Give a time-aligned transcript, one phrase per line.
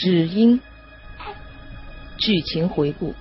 [0.00, 0.60] 只因
[2.18, 3.12] 剧情回顾。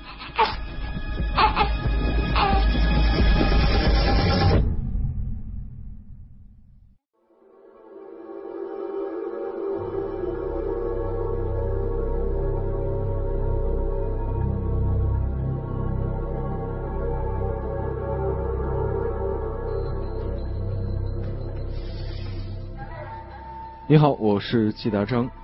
[23.89, 25.36] 你好，我是季达章。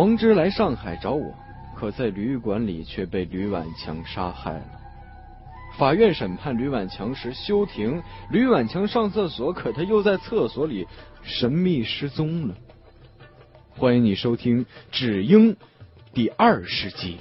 [0.00, 1.34] 黄之来上海找我，
[1.76, 4.64] 可在旅馆里却被吕婉强杀害了。
[5.76, 10.86] 法院审判吕婉强时休庭，吕婉强上厕所，可他又在厕所里
[11.22, 12.54] 神秘失踪了。
[13.68, 15.54] 欢迎你收听《只因》
[16.14, 17.18] 第二十集。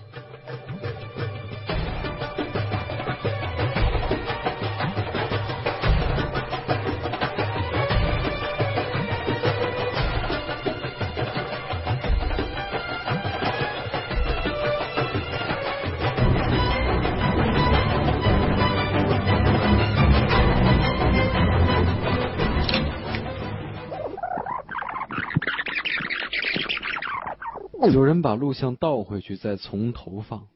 [27.89, 30.47] 有人把录像倒回去，再从头放，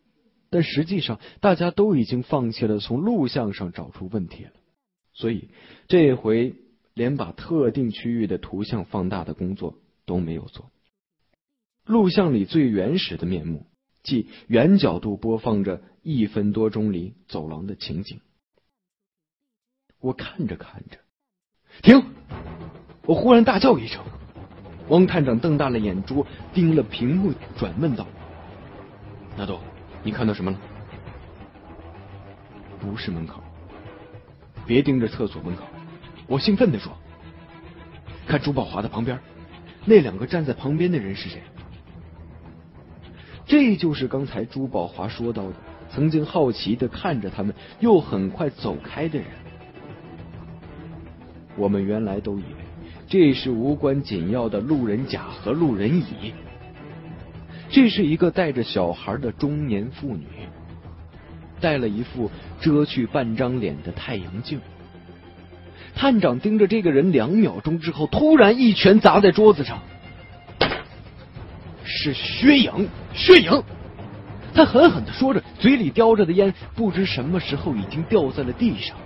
[0.49, 4.51] 但实际上大家都已经放弃了从录像上找出问题了，
[5.13, 5.49] 所以
[5.87, 6.55] 这回
[6.93, 10.69] 连把特定区域的图像放大的工作都没有做。
[11.85, 13.65] 录像里最原始的面目，
[14.03, 18.21] 即原角度播放着一分多钟里走廊的情景。
[19.99, 20.97] 我看着看着，
[21.81, 22.05] 停！
[23.05, 24.03] 我忽然大叫一声。
[24.89, 28.05] 汪探长瞪大了眼珠，盯了屏幕，转问道
[29.37, 29.59] ：“纳豆，
[30.03, 30.57] 你看到什么了？
[32.79, 33.41] 不是门口，
[34.65, 35.63] 别盯着厕所门口。”
[36.27, 36.91] 我兴奋地说
[38.27, 39.17] ：“看朱宝华的旁边，
[39.85, 41.41] 那两个站在旁边的人是谁？
[43.45, 45.53] 这就是刚才朱宝华说到的，
[45.89, 49.27] 曾经好奇的看着他们，又很快走开的人。
[51.55, 52.62] 我们原来都以为。”
[53.13, 56.33] 这是无关紧要的路人甲和路人乙。
[57.69, 60.25] 这是一个带着小孩的中年妇女，
[61.61, 64.59] 戴了一副遮去半张脸的太阳镜。
[65.93, 69.77] 探长盯着这个人两秒钟之后，突然一拳砸在桌子上，
[71.83, 73.63] 是薛影，薛影。
[74.55, 78.97] 他狠狠的说着，嘴里叼着的烟不知什么时候已经掉在了地上。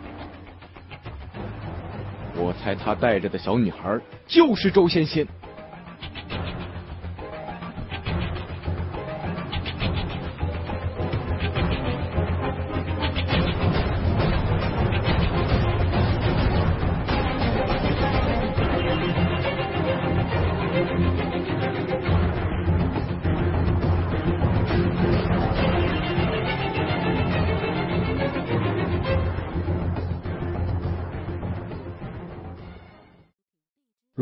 [2.39, 5.27] 我猜他带着的小女孩就是周仙仙。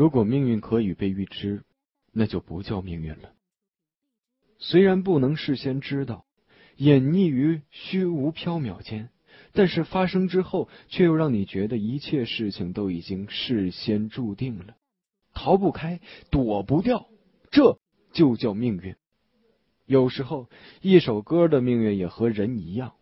[0.06, 1.64] 如果命运可以被预知，
[2.12, 3.32] 那就不叫命运了。
[4.60, 6.24] 虽然不能事先知道，
[6.76, 9.10] 隐匿于虚无缥缈间，
[9.52, 14.76] 但是发生之后，却又让你觉得一切事情都已经事先注定了，
[15.34, 16.00] 逃不开，
[16.30, 17.08] 躲不掉，
[17.50, 17.80] 这
[18.12, 18.94] 就叫命运。
[19.86, 20.48] 有时候，
[20.82, 22.94] 一首歌的命运也和人一样。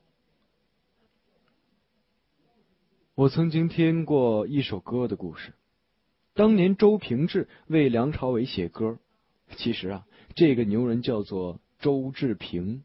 [3.15, 5.53] 我曾经听过一首歌的故事。
[6.35, 8.99] 当年周平志为梁朝伟写歌，
[9.57, 12.83] 其实啊，这个牛人叫做周志平，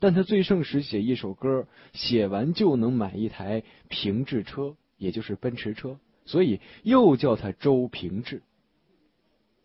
[0.00, 8.42] 但他最盛时写一首歌，写完就能买一台平治车，也就是奔驰车，所以又叫他周平志。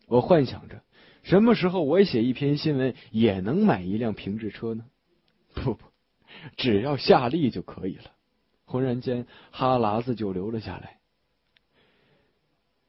[0.06, 0.82] 我幻想着，
[1.24, 4.84] 什么时候我写一篇新闻，也能买一辆平治车呢？
[5.54, 5.86] 不不，
[6.56, 8.12] 只要下力就可以了。
[8.64, 10.98] 忽然间，哈喇子就流了下来。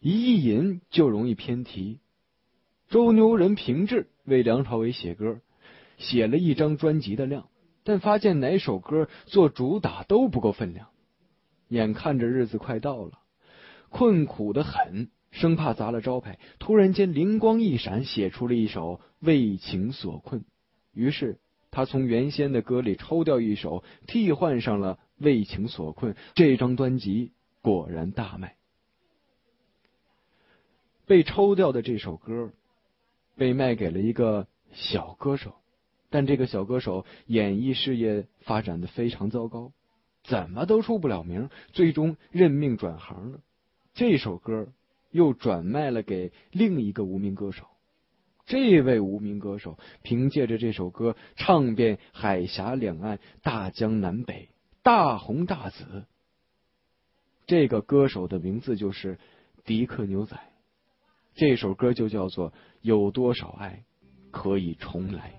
[0.05, 1.99] 一意淫就容易偏题。
[2.89, 5.39] 周牛人平治为梁朝伟写歌，
[5.97, 7.49] 写了一张专辑的量，
[7.83, 10.89] 但发现哪首歌做主打都不够分量。
[11.69, 13.13] 眼看着日子快到了，
[13.89, 16.37] 困苦的很，生怕砸了招牌。
[16.59, 20.41] 突然间灵光一闪，写出了一首《为情所困》。
[20.93, 21.39] 于是
[21.71, 26.13] 他从原先的歌里抽调一首，替换上了《为情所困》。
[26.35, 27.31] 这张专辑
[27.63, 28.57] 果然大卖。
[31.05, 32.51] 被抽掉的这首歌，
[33.35, 35.55] 被卖给了一个小歌手，
[36.09, 39.71] 但这个小歌手演艺事业发展的非常糟糕，
[40.23, 43.39] 怎么都出不了名，最终认命转行了。
[43.93, 44.67] 这首歌
[45.11, 47.65] 又转卖了给另一个无名歌手，
[48.45, 54.49] 这位无名歌手凭借着这首歌唱遍海峡两岸、大江南北，
[54.83, 56.05] 大红大紫。
[57.47, 59.19] 这个歌手的名字就是
[59.63, 60.37] 迪克牛仔，
[61.35, 62.49] 这首歌就叫做
[62.81, 63.83] 《有多少爱
[64.31, 65.33] 可以重来》。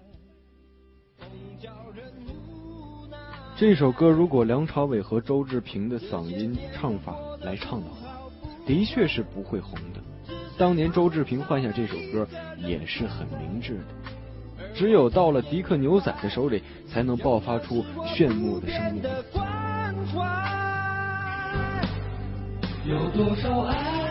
[3.57, 8.21] 这首歌如果梁朝伟和周志平的嗓音唱法来唱的话，
[8.67, 10.03] 的确是不会红的。
[10.59, 12.29] 当年周志平换下这首歌
[12.59, 13.85] 也是很明智的，
[14.75, 19.09] 只有到了迪克牛仔的手里，才能爆发出炫目的生命力。
[22.85, 24.06] 有多少爱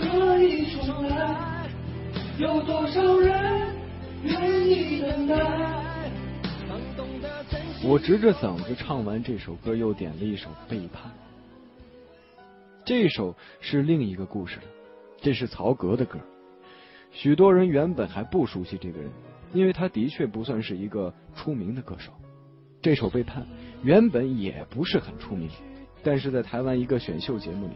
[0.00, 1.68] 可以重来？
[2.38, 3.76] 有多少人
[4.24, 5.36] 愿意等待？
[7.84, 11.10] 我直着嗓子唱完这首歌，又点了一首《背叛》。
[12.84, 14.62] 这首是另一个故事了。
[15.22, 16.18] 这是曹格的歌，
[17.10, 19.10] 许多人原本还不熟悉这个人，
[19.52, 22.10] 因为他的确不算是一个出名的歌手。
[22.80, 23.42] 这首《背叛》
[23.82, 25.50] 原本也不是很出名，
[26.02, 27.74] 但是在台湾一个选秀节目里，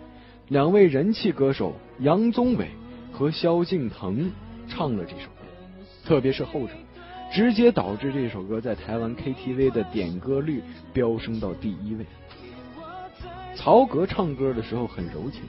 [0.49, 2.69] 两位人气歌手杨宗纬
[3.13, 4.31] 和萧敬腾
[4.69, 5.47] 唱了这首歌，
[6.05, 6.75] 特别是后者，
[7.33, 10.63] 直接导致这首歌在台湾 KTV 的点歌率
[10.93, 12.05] 飙升到第一位。
[13.57, 15.43] 曹格唱歌的时候很柔情。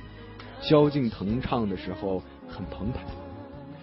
[0.62, 3.02] 萧敬腾唱的时候很澎湃，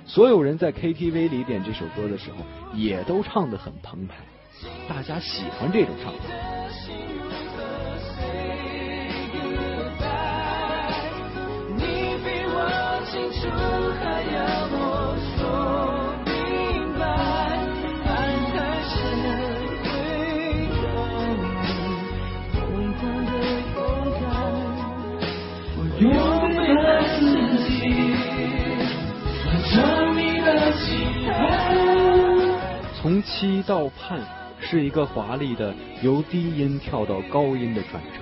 [0.04, 2.38] 所有人在 KTV 里点这首歌的时候
[2.74, 4.16] 也都唱得很澎湃，
[4.88, 6.61] 大家喜欢这种唱法。
[33.00, 34.20] 从七到盼
[34.60, 38.20] 是一个华丽的由低音跳到高音的转折，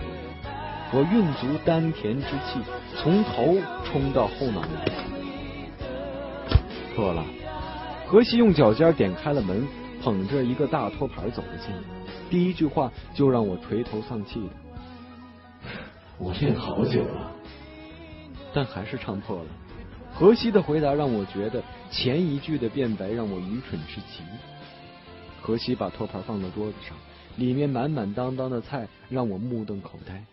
[0.91, 2.61] 我运足丹田之气，
[2.97, 4.63] 从头冲到后脑
[7.01, 7.01] 来。
[7.01, 7.25] 错了，
[8.07, 9.67] 何西用脚尖点开了门，
[10.03, 11.83] 捧着一个大托盘走了进来，
[12.29, 14.51] 第一句话就让我垂头丧气的。
[16.19, 17.33] 我练好久了，
[18.53, 19.47] 但还是唱破了。
[20.13, 24.23] 何西的回答让我觉得前一句的辩白让我愚蠢至极。
[25.41, 26.95] 何西把托盘放到桌子上，
[27.37, 30.25] 里面满满当当的菜让我目瞪口呆。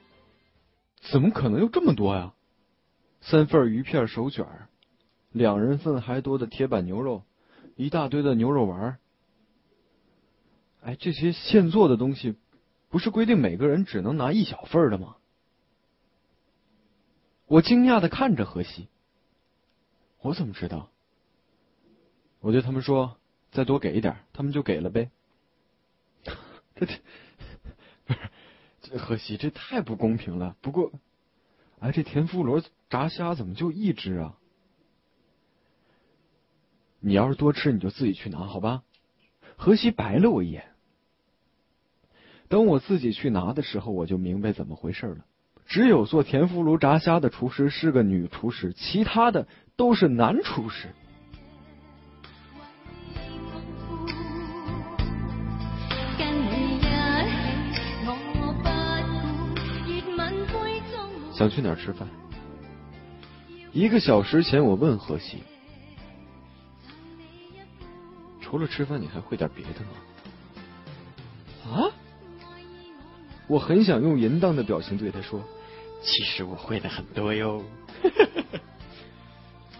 [1.11, 2.33] 怎么可能有这么多呀？
[3.21, 4.45] 三份鱼片手卷，
[5.37, 7.23] 两人份还多的铁板牛肉，
[7.75, 8.97] 一大堆的牛肉丸。
[10.81, 12.35] 哎，这些现做的东西，
[12.89, 15.17] 不是规定每个人只能拿一小份的吗？
[17.45, 18.87] 我惊讶的看着何西。
[20.21, 20.89] 我怎么知道？
[22.39, 23.17] 我对他们说。
[23.49, 25.09] 再多给一点，他们就给了呗。
[26.75, 26.93] 这这
[28.05, 28.19] 不是
[28.81, 30.57] 这何西，这太不公平了。
[30.61, 30.91] 不过，
[31.79, 34.36] 哎，这田福罗炸虾怎么就一只啊？
[36.99, 38.83] 你要是多吃，你就自己去拿，好吧？
[39.55, 40.65] 何西白了我一眼。
[42.47, 45.25] 等我自己去拿的时候，我就明白怎么回事了。
[45.65, 50.87] 只有做田福炉炸虾的厨师是个女厨师，其他的都是男厨师。
[61.33, 62.07] 想去哪儿吃饭？
[63.71, 65.43] 一个小时前，我问何西
[68.47, 69.87] ：“除了吃饭，你还会点别的吗？”
[71.69, 71.91] 啊！
[73.47, 75.41] 我很想用淫荡的表情对他说
[76.01, 77.63] ：“其实我会的很多哟。”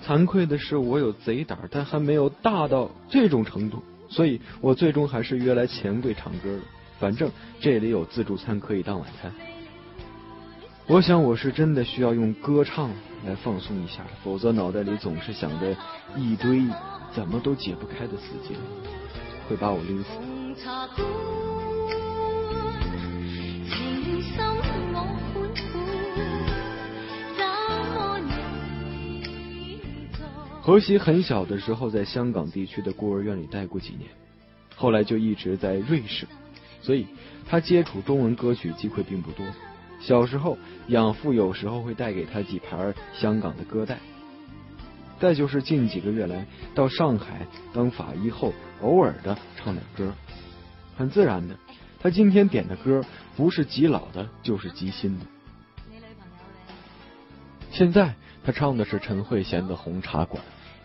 [0.06, 6.62] 惭愧的是，我有贼胆，但还没有大到这种程度，所以我最终还是约来钱柜唱歌了。
[7.00, 9.34] 反正这里有自助餐可以当晚餐。
[10.88, 12.90] 我想我是真的需要用歌唱
[13.26, 15.76] 来放松一下，否则脑袋里总是想着
[16.16, 16.64] 一堆
[17.14, 18.56] 怎么都解不开的死结，
[19.48, 20.10] 会把我拎死。
[30.62, 34.10] 何西很小的时候在香港地区的孤儿院里待过几年，
[34.76, 36.28] 后来就一直在瑞士，
[36.82, 37.08] 所以
[37.48, 39.46] 他接触中文歌曲机会并不多。
[40.02, 43.98] 小时候，养父有时候会带给他几盘香港的歌带。
[45.20, 46.46] 再就是近几个月来
[46.76, 50.14] 到上海当法医后，偶尔的唱点歌。
[50.96, 51.56] 很自然的，
[52.00, 53.04] 他今天点的歌
[53.36, 55.26] 不是极老的，就是极新的。
[57.72, 60.44] 现在他唱的是陈慧娴的《红茶馆》，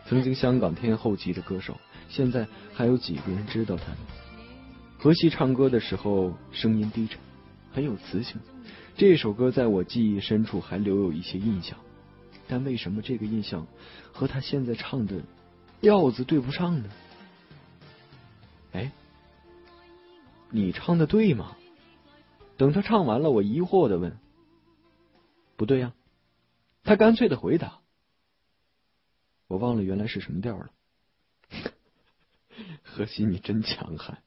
[0.09, 3.99] 曾经香港天后级的歌手，现在还有几个人知道他呢？
[4.99, 7.19] 荷西唱歌的时候声音低沉，
[7.73, 8.41] 很有磁性。
[8.97, 11.79] 这首歌在我记忆深处还留有一些印象，
[12.53, 13.67] 但为什么这个印象
[14.13, 15.23] 和他现在唱的
[15.81, 16.91] 调子对不上呢？
[18.75, 18.93] 哎，
[20.51, 21.57] 你唱的对吗？
[22.59, 24.19] 等他唱完了，我疑惑的问
[25.57, 25.95] ：“不对呀？”
[26.85, 27.81] 他干脆的回答
[29.49, 30.71] ：“我忘了原来是什么调了。
[32.85, 34.23] ”何西，你真强悍！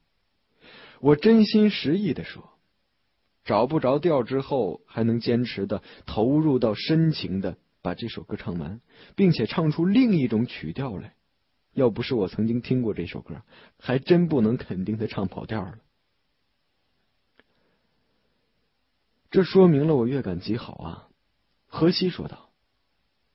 [0.98, 2.50] 我真心实意的说，
[3.44, 8.80] 找不着调之后，还能坚持的投入到深情的把这首歌唱完，
[9.14, 11.14] 并且唱出另一种曲调来。
[11.72, 13.42] 要不是我曾经听过这首歌，
[13.78, 15.78] 还真不能肯定他唱跑调了。
[19.30, 21.08] 这说明了我乐感极好啊，
[21.68, 22.50] 荷西说道。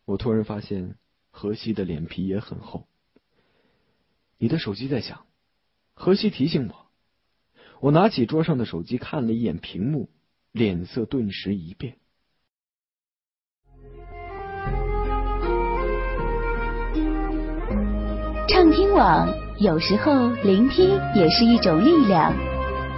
[0.04, 0.98] 我突然发现
[1.30, 2.90] 荷西的脸皮也很厚。
[4.38, 5.26] 你的手机在响，
[5.94, 6.92] 荷西提醒我。
[7.80, 10.10] 我拿起桌上的手机看了一眼屏幕，
[10.52, 12.01] 脸色顿时一变。
[18.62, 19.28] 畅听网
[19.58, 22.32] 有时候聆听也是一种力量。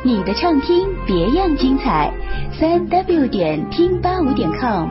[0.04, 2.12] 你的畅听别样精彩，
[2.60, 4.90] 三 w 点听八五点 com。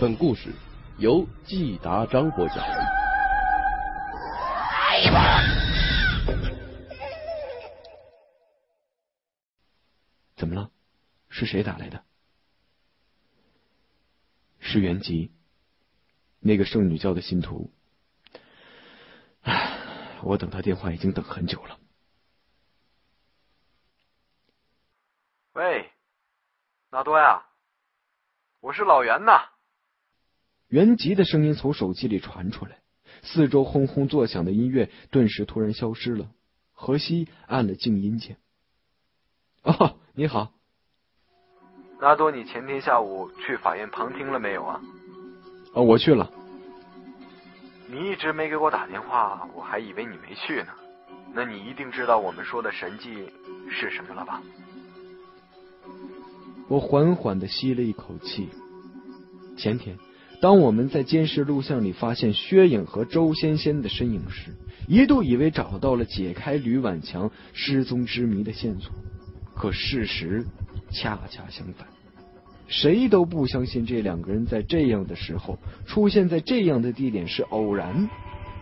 [0.00, 0.48] 本故事
[0.96, 2.64] 由季达章播讲。
[10.34, 10.70] 怎么了？
[11.28, 12.00] 是谁打来的？
[14.70, 15.32] 是袁吉。
[16.38, 17.70] 那个圣女教的信徒，
[19.42, 19.76] 唉，
[20.22, 21.78] 我等他电话已经等很久了。
[25.52, 25.90] 喂，
[26.90, 27.44] 纳多呀，
[28.60, 29.50] 我是老袁呐。
[30.68, 32.78] 袁吉的声音从手机里传出来，
[33.22, 36.30] 四周轰轰作响的音乐顿时突然消失了。
[36.72, 38.38] 荷西按了静音键。
[39.62, 40.54] 哦，你好，
[42.00, 44.80] 纳多，你前天下午去法院旁听了没有啊？
[45.74, 46.30] 哦，我去了。
[47.86, 50.68] 你一直没给我打电话，我还以为你没去呢。
[51.34, 53.28] 那你一定知道我们说的神迹
[53.68, 54.40] 是什么了吧？
[56.68, 58.48] 我缓缓的吸了一口气。
[59.58, 59.98] 前天，
[60.40, 64.52] 当我们在监视录像里发现薛颖和周仙仙的身影时，
[64.88, 68.90] 一度以为找到了解开吕婉强失踪之谜的线索。
[69.54, 70.46] 可事实
[70.90, 71.86] 恰恰相反。
[72.68, 78.08] 谁都不相信这两个人在这样的时候出现在这样的地点是偶然。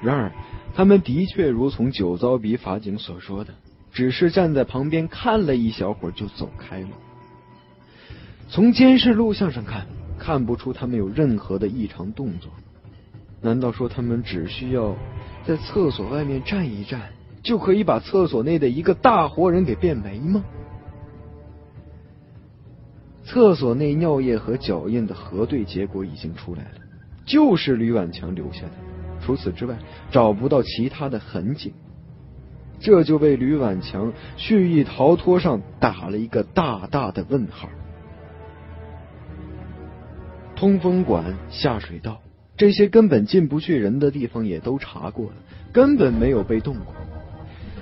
[0.00, 0.32] 然而，
[0.74, 3.52] 他们的确如从酒糟鼻法警所说的，
[3.92, 6.88] 只是站在旁边看了一小会儿就走开了。
[8.48, 9.86] 从监视录像上看，
[10.18, 12.50] 看不出他们有任何的异常动作。
[13.42, 14.96] 难道说他们只需要
[15.44, 17.10] 在厕所外面站一站，
[17.42, 20.42] 就可以把厕所内的一个大活人给变没吗？
[23.28, 26.70] 厕所内尿液和脚印的核对结果已经出来了，
[27.26, 28.72] 就是吕婉强留下的。
[29.20, 29.76] 除此之外，
[30.10, 31.74] 找不到其他的痕迹，
[32.80, 37.68] 这就为吕婉强蓄意逃脱上打了一个大大的问号。
[40.56, 42.22] 通风管、下水道
[42.56, 45.34] 这些根本进不去人的地方也都查过了，
[45.70, 46.94] 根本没有被动过。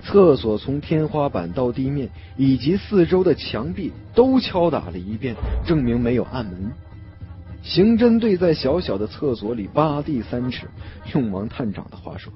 [0.07, 5.35] 厕所从天花板到地面以及四周的墙壁都敲打了一遍，
[5.67, 6.73] 证明没有暗门。
[7.63, 10.69] 刑侦队在小小的厕所里扒地三尺，
[11.13, 12.33] 用王探长的话说，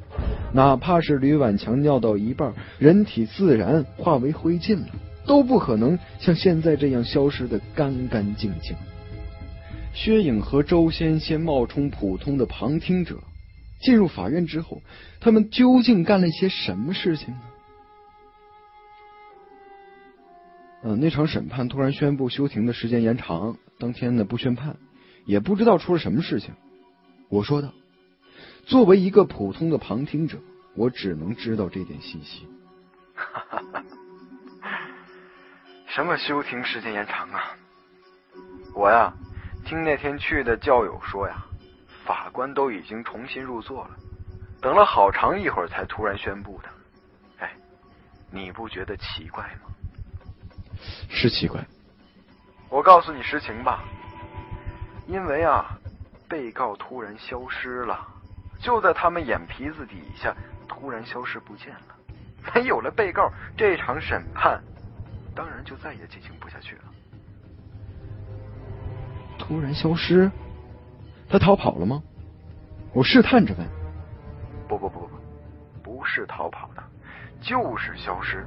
[0.52, 4.88] 哪怕是吕婉强尿到一半，人体自然化为灰烬了，
[5.24, 8.74] 都不可能像现在这样消失的干干净净。
[9.94, 13.20] 薛颖和周先先冒充普通的旁听者，
[13.80, 14.82] 进入法院之后，
[15.20, 17.40] 他们究竟干了些什么事情呢？
[20.82, 24.76] 嗯，那场审判突然宣布休庭的时间延长，当天呢不宣判，
[25.26, 26.54] 也不知道出了什么事情。
[27.28, 27.72] 我说道
[28.64, 30.38] ：“作为一个普通的旁听者，
[30.74, 32.48] 我只能知道这点信息。
[33.14, 33.84] 哈 哈
[35.86, 37.56] 什么休庭时间延长啊？
[38.74, 39.12] 我呀，
[39.66, 41.44] 听那天去的教友说呀，
[42.06, 43.90] 法官都已经重新入座了，
[44.62, 46.68] 等了好长一会儿才突然宣布的。
[47.38, 47.52] 哎，
[48.30, 49.70] 你不觉得奇怪吗？”
[51.08, 51.64] 是奇怪，
[52.68, 53.84] 我告诉你实情吧，
[55.06, 55.78] 因为啊，
[56.28, 58.06] 被告突然消失了，
[58.60, 60.34] 就在他们眼皮子底下
[60.68, 61.96] 突然消失不见了。
[62.54, 64.62] 没有了被告，这场审判
[65.34, 66.82] 当然就再也进行不下去了。
[69.38, 70.30] 突然消失？
[71.28, 72.02] 他逃跑了吗？
[72.92, 73.68] 我试探着问。
[74.66, 75.20] 不不不不，
[75.82, 76.82] 不是逃跑的，
[77.40, 78.46] 就是消失。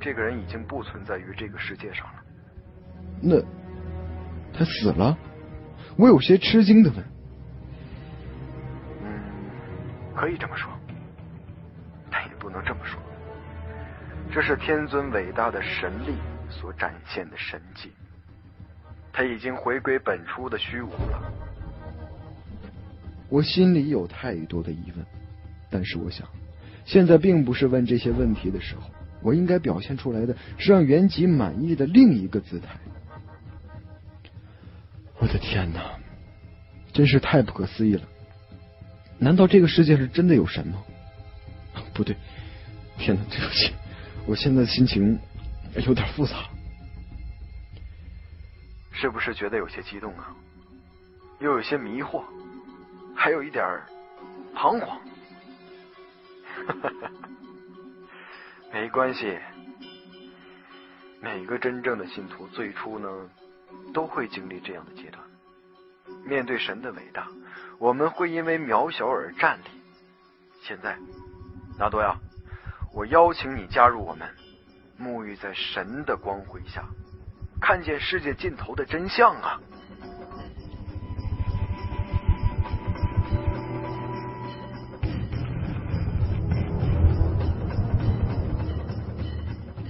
[0.00, 2.22] 这个人已经不存在于这个世界上了。
[3.20, 3.40] 那
[4.52, 5.16] 他死了？
[5.96, 7.04] 我有些吃惊的问。
[9.02, 9.20] 嗯，
[10.14, 10.70] 可以这么说，
[12.10, 13.00] 但也不能这么说。
[14.30, 16.14] 这是天尊伟大的神力
[16.48, 17.90] 所展现的神迹。
[19.12, 21.32] 他已经回归本初的虚无了。
[23.28, 25.04] 我心里有太多的疑问，
[25.68, 26.28] 但是我想，
[26.84, 28.82] 现在并不是问这些问题的时候。
[29.22, 32.78] 我应该表现出来的是让原籍满意的另一个姿态。
[35.18, 35.98] 我的天哪，
[36.92, 38.02] 真是太不可思议了！
[39.18, 40.82] 难道这个世界上真的有神吗？
[41.92, 42.16] 不对，
[42.96, 43.72] 天哪，对不起，
[44.26, 45.18] 我现在的心情
[45.86, 46.48] 有点复杂。
[48.92, 50.34] 是不是觉得有些激动啊？
[51.40, 52.22] 又有些迷惑，
[53.16, 53.64] 还有一点
[54.54, 55.00] 彷徨。
[58.70, 59.38] 没关系，
[61.20, 63.08] 每个真正的信徒最初呢，
[63.94, 65.24] 都会经历这样的阶段。
[66.24, 67.28] 面对神的伟大，
[67.78, 69.80] 我们会因为渺小而站立。
[70.62, 70.98] 现在，
[71.78, 72.14] 纳多亚，
[72.92, 74.28] 我邀请你加入我们，
[75.00, 76.84] 沐浴在神的光辉下，
[77.60, 79.60] 看见世界尽头的真相啊！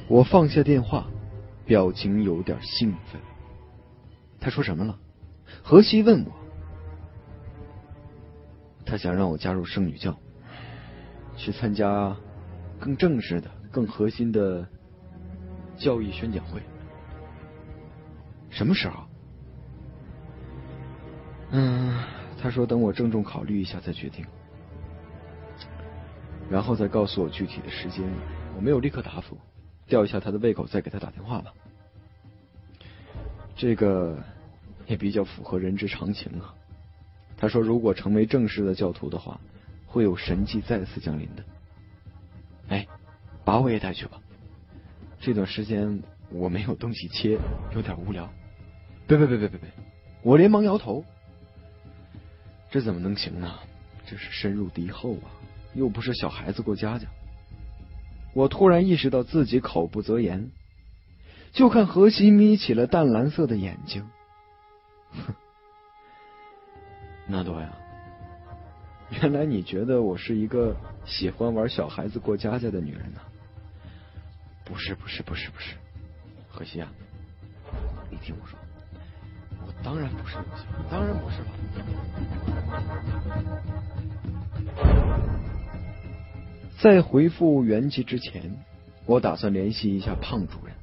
[0.08, 1.06] 我放下电话，
[1.66, 3.20] 表情有点兴奋。
[4.40, 4.98] 他说什么了？
[5.62, 6.32] 何西问我。
[8.86, 10.18] 他想让我加入圣女教，
[11.36, 12.16] 去参加
[12.80, 14.66] 更正式的、更核心的
[15.76, 16.62] 教义宣讲会。
[18.48, 19.04] 什么时候？
[21.50, 22.02] 嗯，
[22.40, 24.24] 他说等我郑重考虑一下再决定，
[26.50, 28.02] 然后再告诉我具体的时间。
[28.56, 29.36] 我没有立刻答复。
[29.88, 31.52] 吊一下他的胃口，再给他打电话吧。
[33.56, 34.22] 这个
[34.86, 36.54] 也比较符合人之常情啊。
[37.36, 39.40] 他说，如果成为正式的教徒的话，
[39.86, 41.44] 会有神迹再次降临的。
[42.68, 42.86] 哎，
[43.44, 44.20] 把我也带去吧。
[45.18, 47.38] 这段时间我没有东西切，
[47.74, 48.28] 有点无聊。
[49.06, 49.70] 别别别别别别！
[50.22, 51.04] 我连忙摇头。
[52.70, 53.58] 这怎么能行呢？
[54.04, 55.30] 这是深入敌后啊，
[55.74, 57.06] 又不是小孩子过家家。
[58.34, 60.50] 我突然意识到自己口不择言，
[61.52, 64.08] 就看何西眯起了淡蓝色的眼睛。
[65.10, 65.34] 哼，
[67.26, 67.72] 纳多呀，
[69.10, 73.20] 原来你觉得我是一个喜欢玩小孩子过家家的女人呢？
[74.64, 75.74] 不是，不是，不是，不是，
[76.50, 76.92] 何西啊，
[78.10, 78.58] 你听我说，
[79.66, 80.36] 我当然不是，
[80.90, 81.46] 当然不是了。
[86.80, 88.56] 在回复元吉之前，
[89.04, 90.74] 我打算联系一下胖主任。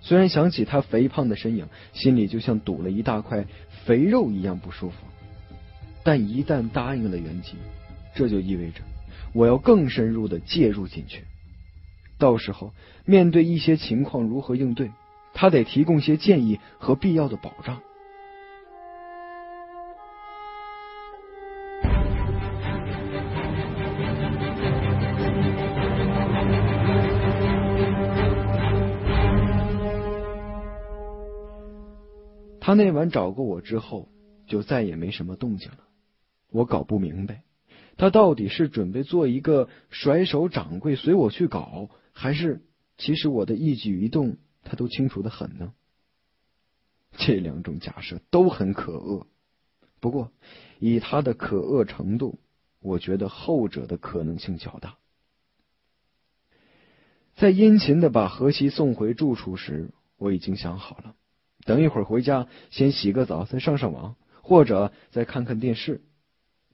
[0.00, 3.46] 虽然想起他肥胖的身影，心里就像堵了一大块
[3.84, 4.96] 肥肉一样不舒服，
[6.02, 7.54] 但一旦答应了元吉，
[8.16, 8.80] 这就意味着
[9.32, 11.22] 我要更深入的介入进去。
[12.18, 12.72] 到时候
[13.04, 14.90] 面对一些情况如何应对，
[15.34, 17.80] 他得提供些建议和必要的保障。
[32.68, 34.10] 他那晚找过我之后，
[34.46, 35.78] 就再也没什么动静了。
[36.50, 37.42] 我搞不明白，
[37.96, 42.60] 他到底是准备做一个甩手掌柜随我去搞，还是
[42.98, 45.72] 其实我的一举一动他都清楚的很呢？
[47.16, 49.26] 这两种假设都很可恶。
[49.98, 50.30] 不过，
[50.78, 52.38] 以他的可恶程度，
[52.80, 54.98] 我觉得后者的可能性较大。
[57.34, 61.14] 在殷勤的把何西送回住处时，我已经想好了。
[61.64, 66.02] 等一会儿回家，先洗个澡，再上上网，或者再看看电视。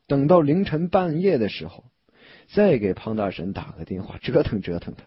[0.06, 1.84] 等到凌晨半夜的时候，
[2.48, 5.04] 再给胖大神打个电话，折腾折腾他。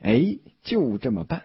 [0.00, 1.44] 哎，就这么办。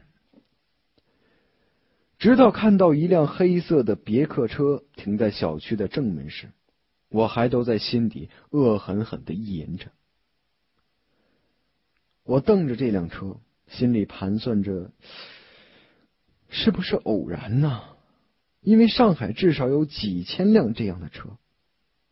[2.17, 6.51] 直到看到一辆黑色的别克车停在小区的正门时，
[7.07, 9.91] 我还都在心底恶狠狠的意淫着。
[12.23, 14.91] 我瞪着这辆车，心里盘算着。
[16.49, 17.81] 是不是偶然呢？
[18.61, 21.37] 因为上海至少有几千辆这样的车，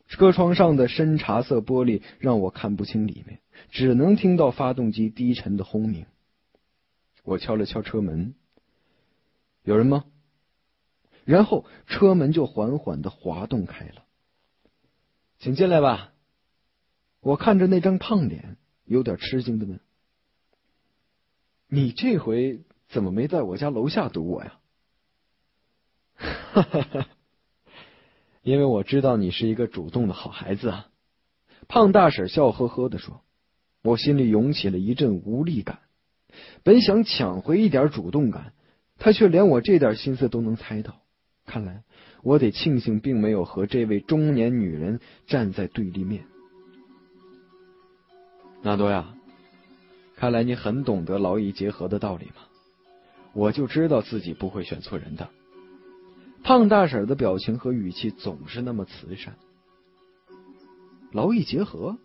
[0.08, 6.06] 车窗上的深茶色玻璃让我看不清里面，只能听到发动机低沉的轰鸣。
[7.24, 8.34] 我敲了敲车门，
[9.64, 10.06] 有人吗？
[11.26, 14.06] 然后车门就缓缓的滑动开了。
[15.40, 16.14] 请进来吧。
[17.20, 19.82] 我看着那张胖脸，有点吃惊的问
[21.68, 24.54] ：“你这回怎么没在我家楼下堵我呀？”
[26.16, 27.08] 哈哈哈，
[28.42, 30.88] 因为我知道你是一个主动的好孩子啊。
[31.68, 33.22] 胖大婶笑呵呵的说
[33.84, 35.80] ：“我心里涌起了一阵无力感，
[36.64, 38.54] 本想抢回一点主动感，
[38.98, 41.02] 他却连我这点心思都能猜到。
[41.46, 41.84] 看来
[42.24, 46.26] 我得庆幸，并没有和这位中年女人站在对立面。”
[48.64, 49.14] 纳多呀，
[50.16, 52.47] 看来你很懂得劳逸结合的道理嘛。
[53.38, 55.30] 我就知道自己不会选错人的。
[56.44, 59.38] 胖大婶的表情和语气总是那么慈善。
[61.12, 62.00] 劳逸结合，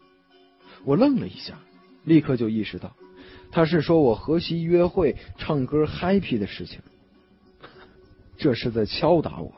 [0.84, 1.58] 我愣了一下，
[2.04, 2.94] 立刻就意识到，
[3.50, 6.80] 他是说我和稀约会、唱歌 happy 的事情，
[8.36, 9.54] 这是在敲打我。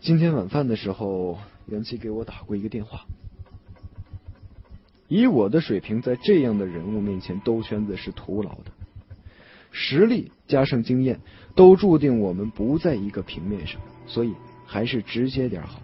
[0.00, 3.04] 今天晚饭的时候，袁琪给我打过一个电话。
[5.08, 8.72] 以我的水平，在这样的人物面前兜圈子是徒劳的。
[9.72, 11.18] 实力加上经验，
[11.56, 14.34] 都注定我们不在一个平面上，所以
[14.66, 15.80] 还是直接点好。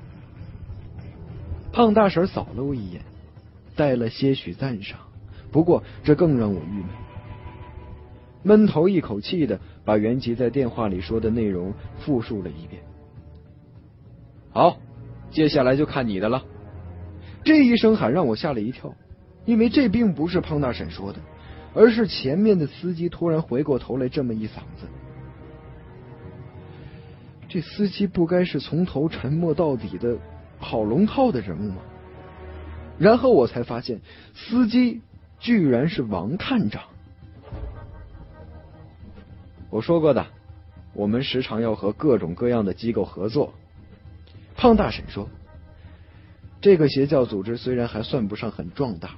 [1.72, 3.02] 胖大婶扫了我一眼，
[3.74, 5.00] 带了些许赞赏，
[5.50, 6.86] 不过这更让我郁闷。
[8.42, 12.82] 闷头一口气的把袁吉在电话里说的内容复述了一遍。
[14.50, 14.78] 好，
[15.30, 16.44] 接下来就看你的了。
[17.44, 18.94] 这一声喊让我吓了一跳，
[19.44, 21.18] 因为这并不是胖大婶说的，
[21.78, 24.88] 而是前面的司机突然回过头来这么一嗓子。
[27.48, 30.18] 这司机不该是从头沉默到底的？
[30.58, 31.76] 跑龙套的人物吗？
[32.98, 34.00] 然后我才发现，
[34.34, 35.02] 司机
[35.38, 36.82] 居然是王探长。
[39.70, 40.26] 我说过的，
[40.94, 43.54] 我们时常要和各种各样的机构合作。
[44.56, 45.28] 胖大婶说
[46.60, 49.10] ：“这个邪教组织虽然还算不上很壮大，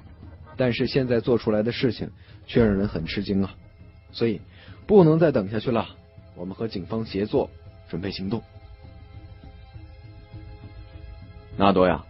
[0.61, 2.11] 但是现在做出来的事情
[2.45, 3.55] 却让人很吃惊啊！
[4.11, 4.39] 所以
[4.85, 5.87] 不能再等下去了，
[6.35, 7.49] 我们和警方协作，
[7.89, 8.43] 准备行动。”
[11.57, 12.05] 纳多呀，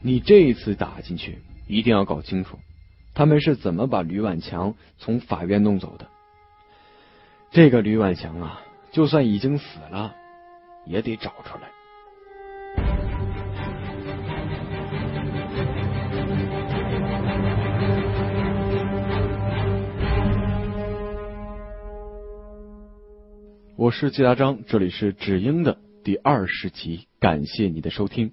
[0.00, 2.58] 你这一次打进去一定要搞清楚，
[3.14, 6.08] 他们是怎么把吕婉强从法院弄走的。
[7.52, 10.16] 这个吕婉强啊，就算已经死了，
[10.84, 11.70] 也得找出来。
[23.82, 28.30] 我是季大章，这里是止英的第二十集，感谢你的收听。